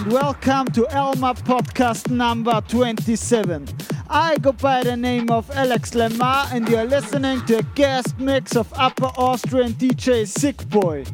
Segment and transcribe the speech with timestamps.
[0.00, 3.66] and welcome to Elmart podcast number 27.
[4.08, 8.56] I go by the name of Alex Lemar, and you're listening to a guest mix
[8.56, 11.06] of Upper Austrian DJ Sickboy.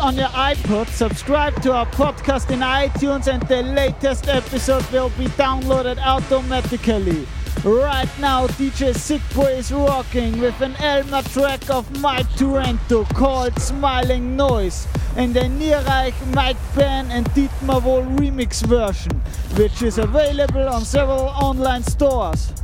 [0.00, 5.26] On your iPod, subscribe to our podcast in iTunes and the latest episode will be
[5.26, 7.26] downloaded automatically.
[7.64, 14.36] Right now, DJ Sickboy is rocking with an Elmart track of Mike Turrento called Smiling
[14.36, 14.86] Noise
[15.16, 19.12] and the Niereich Mike Ben and Dietmar Wohl remix version,
[19.56, 22.63] which is available on several online stores.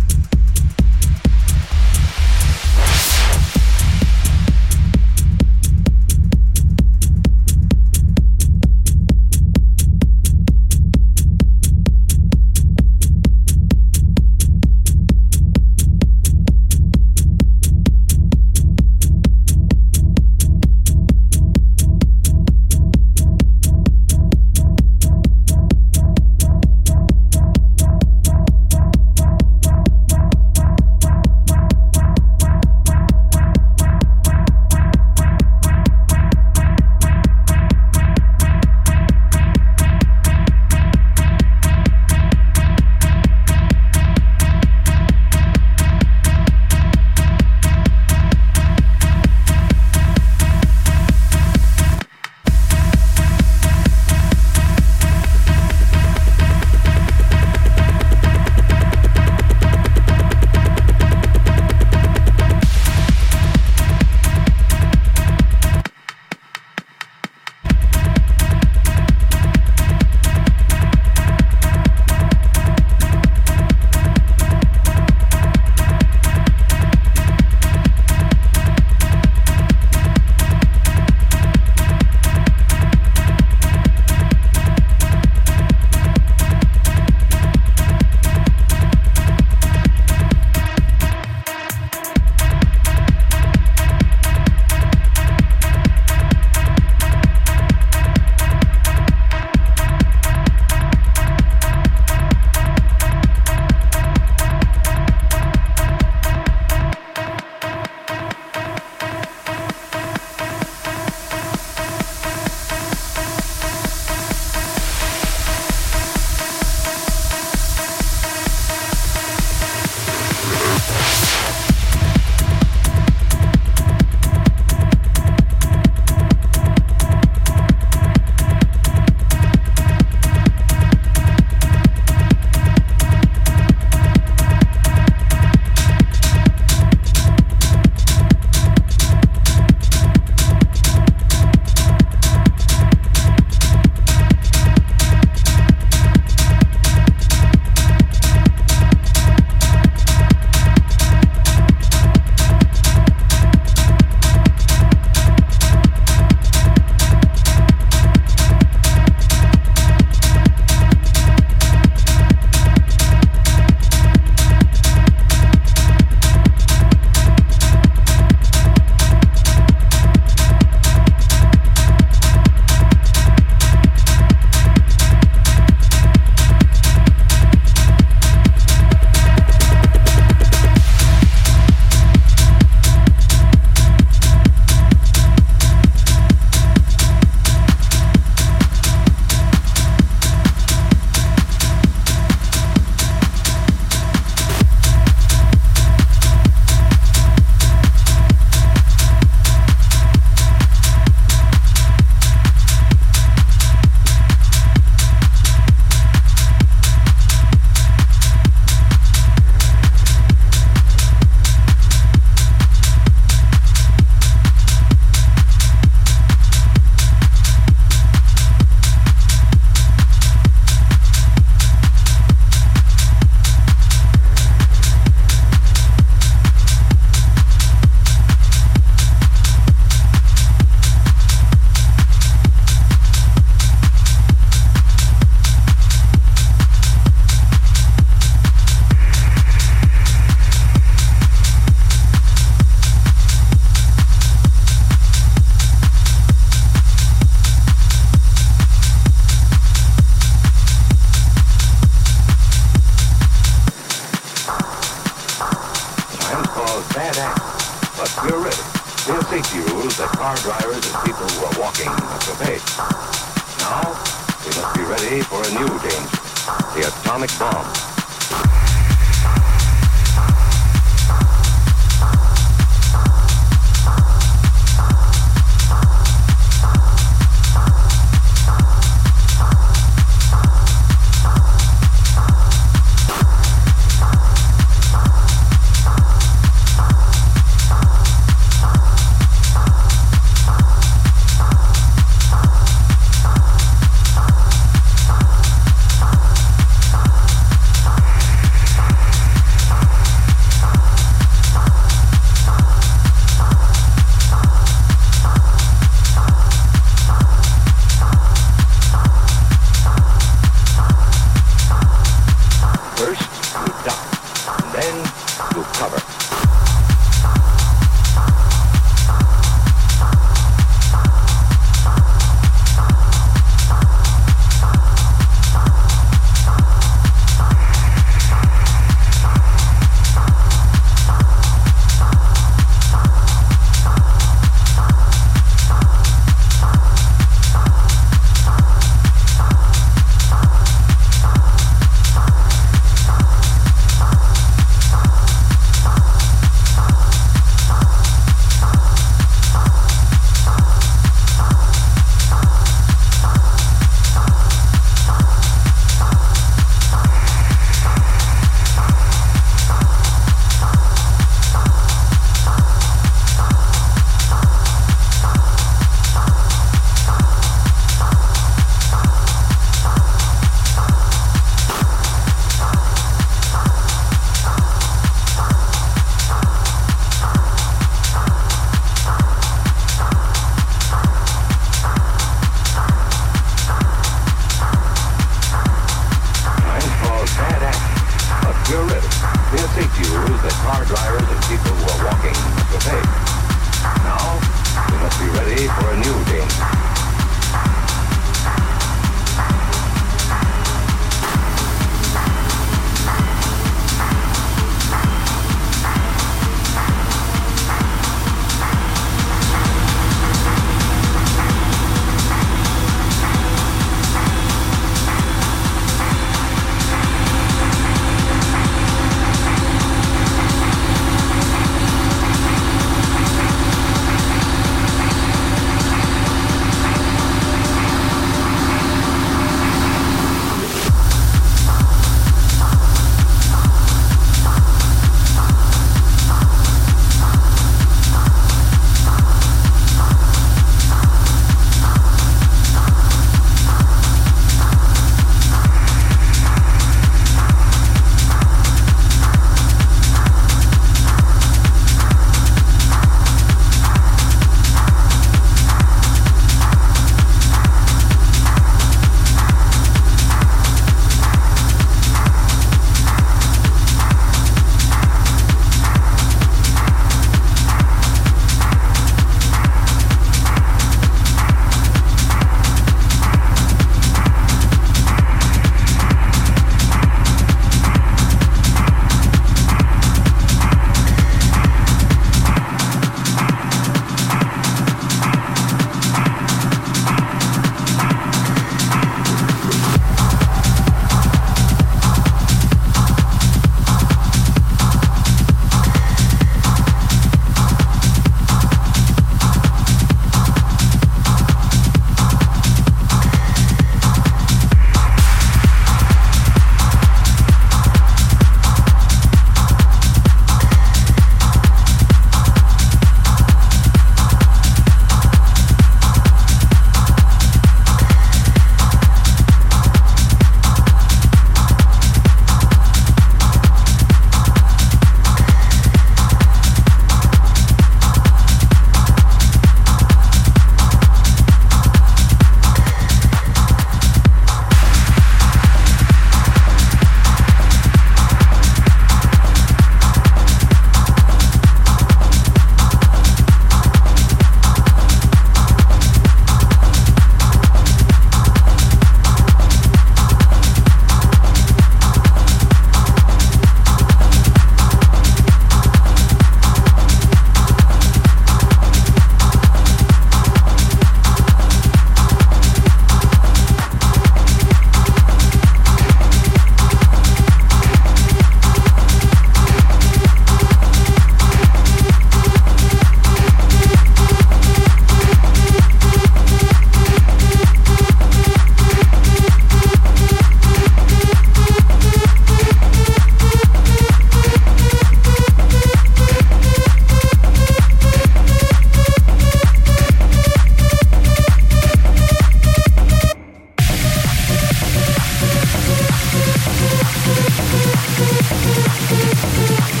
[599.13, 600.00] Thank you.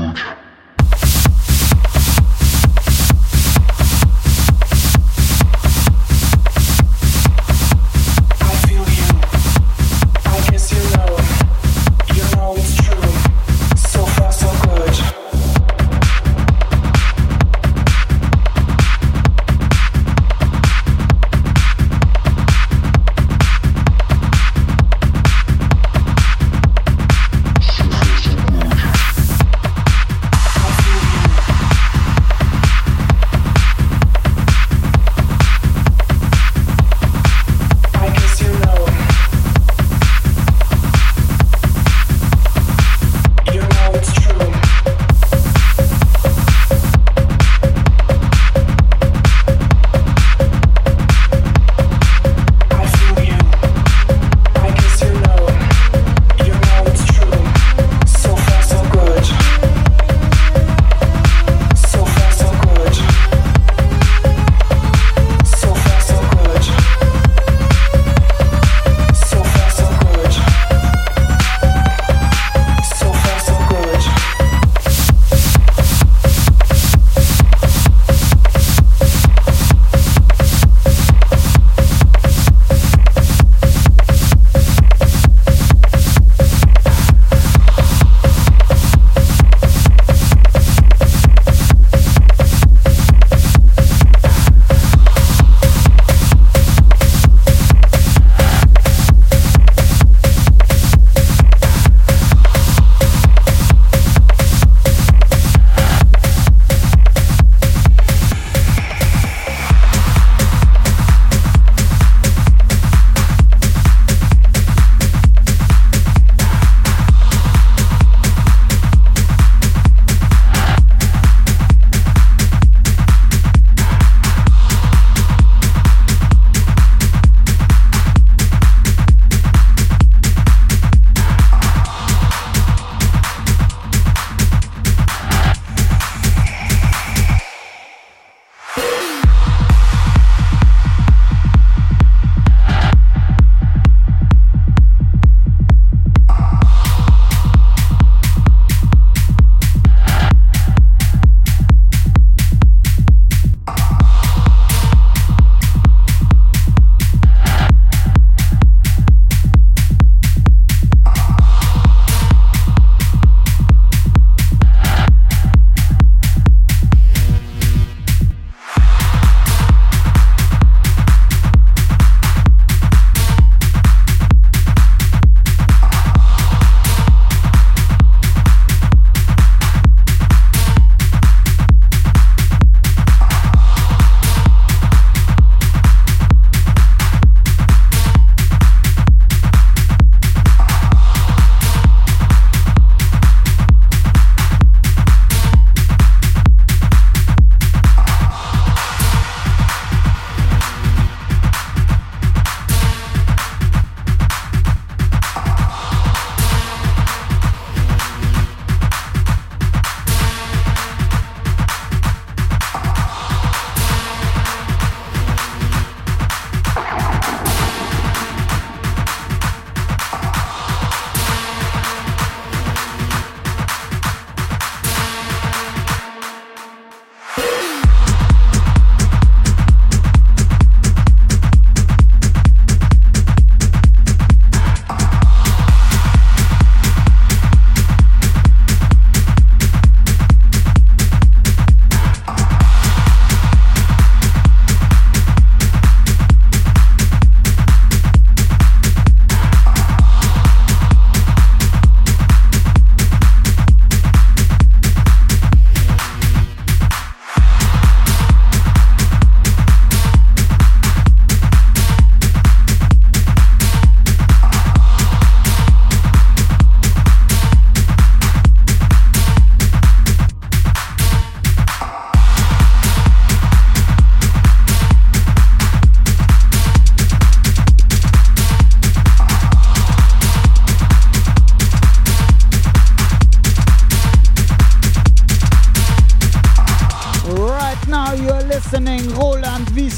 [0.00, 0.49] Far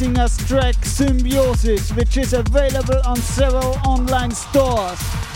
[0.02, 5.31] Roland Wiesinger's track Symbiosis, which is available on several online stores.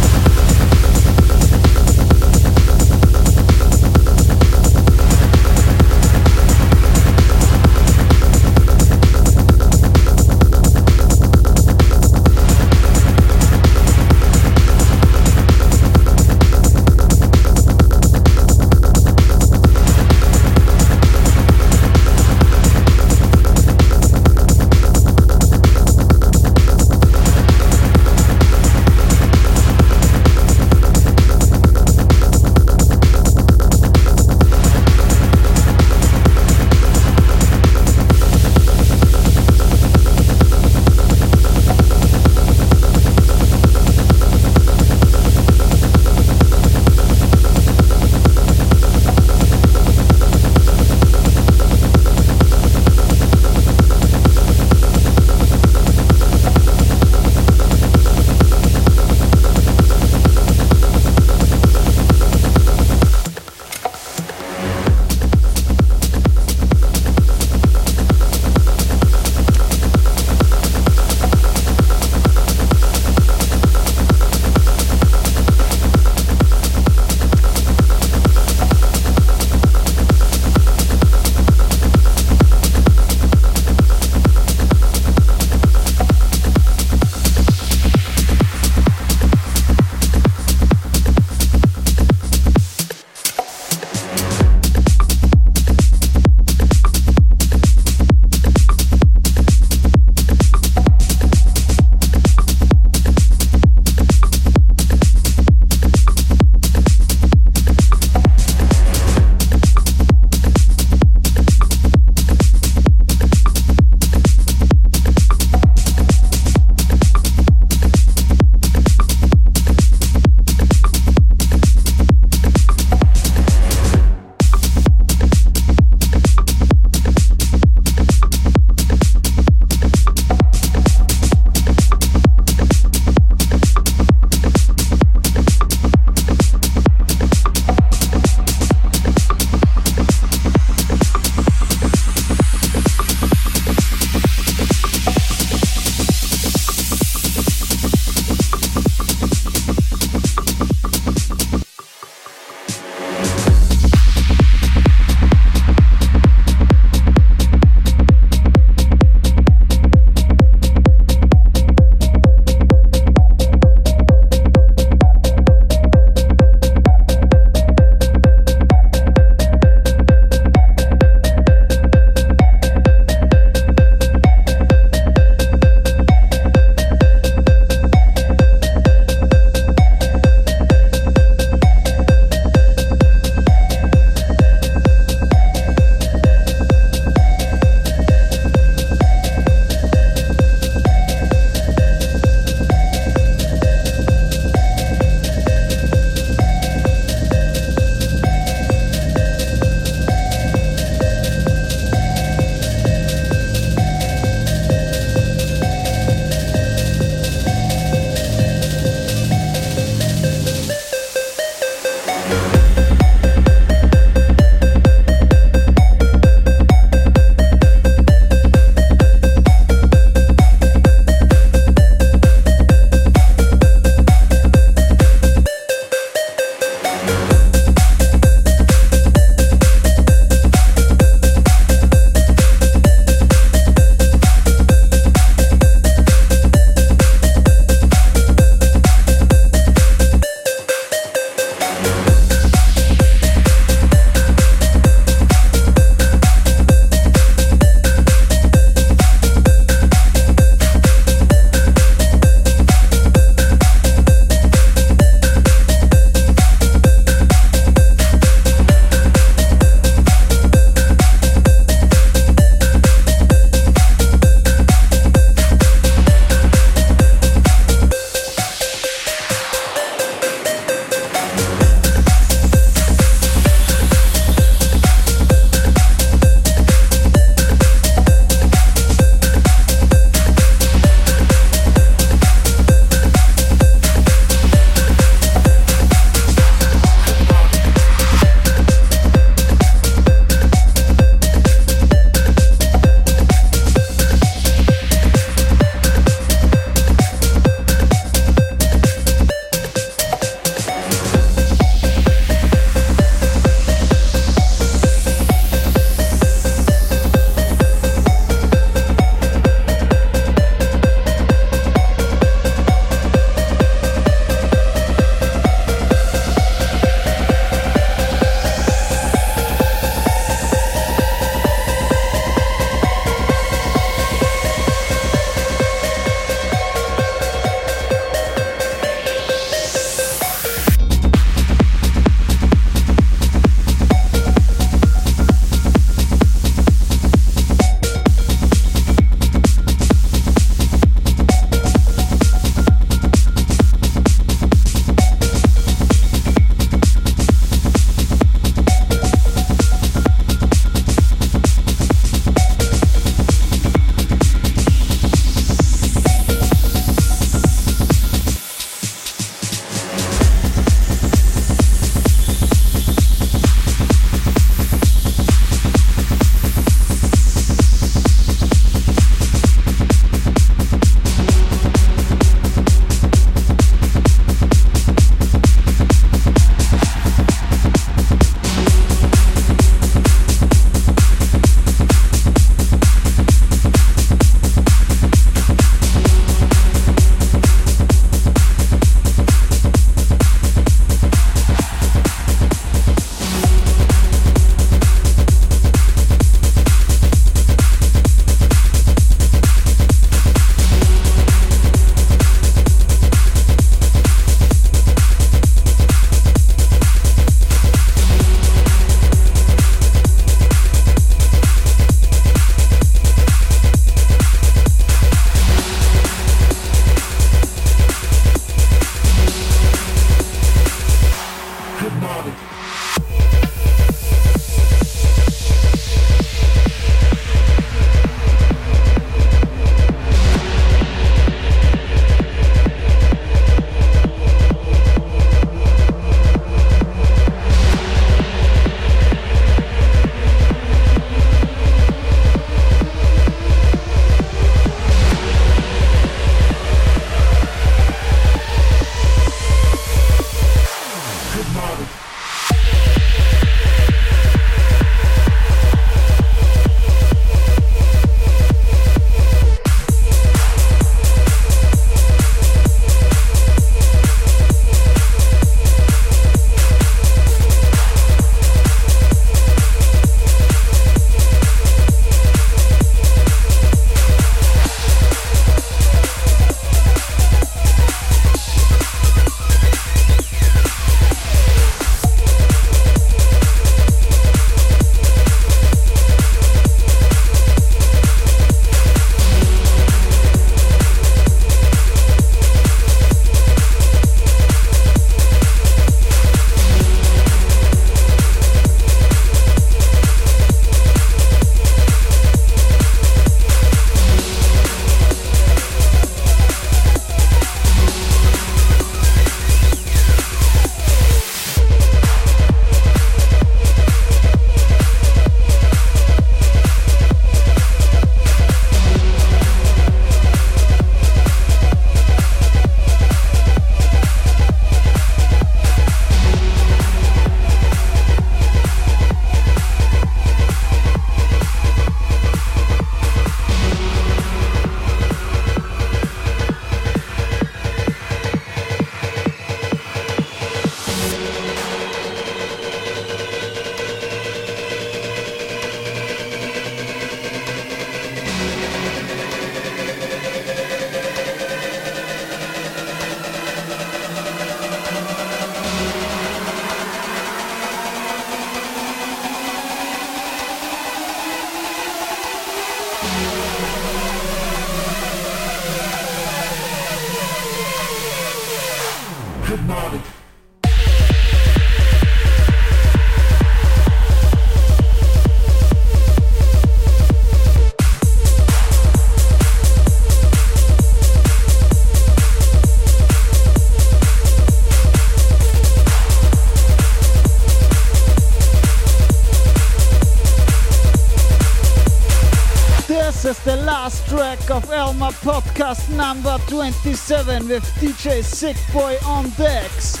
[596.50, 600.00] 27 with DJ Sick Boy on decks.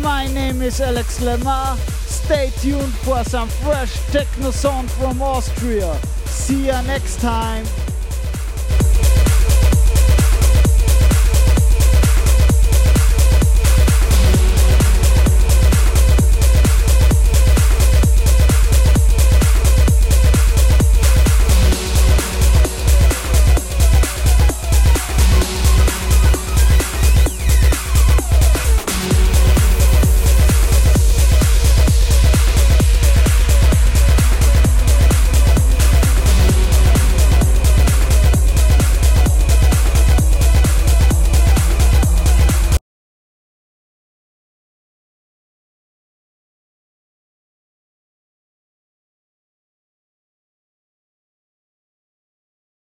[0.00, 1.76] My name is Alex Lemar.
[2.06, 5.92] Stay tuned for some fresh techno sound from Austria.
[6.26, 7.66] See ya next time.